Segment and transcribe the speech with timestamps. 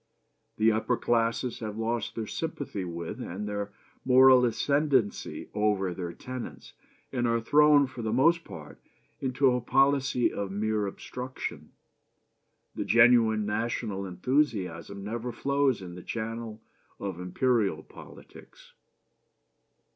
[0.57, 3.71] "The upper classes have lost their sympathy with and their
[4.03, 6.73] moral ascendency over their tenants,
[7.13, 8.81] and are thrown for the most part
[9.19, 11.73] into a policy of mere obstruction.
[12.73, 16.63] The genuine national enthusiasm never flows in the channel
[16.99, 18.73] of imperial politics.